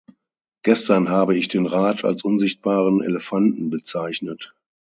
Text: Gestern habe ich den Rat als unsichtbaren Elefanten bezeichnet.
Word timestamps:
Gestern 0.63 1.09
habe 1.09 1.37
ich 1.37 1.47
den 1.47 1.67
Rat 1.67 2.03
als 2.05 2.23
unsichtbaren 2.23 3.03
Elefanten 3.03 3.69
bezeichnet. 3.69 4.55